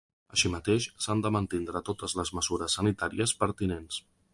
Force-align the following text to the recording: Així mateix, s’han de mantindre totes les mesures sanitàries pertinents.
Així 0.35 0.49
mateix, 0.53 0.87
s’han 1.05 1.21
de 1.25 1.31
mantindre 1.37 1.85
totes 1.91 2.19
les 2.21 2.35
mesures 2.41 2.79
sanitàries 2.81 3.39
pertinents. 3.45 4.07